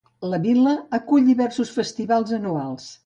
La 0.29 0.37
vila 0.45 0.71
acull 0.99 1.27
diversos 1.27 1.75
festivals 1.79 2.35
anuals. 2.39 2.91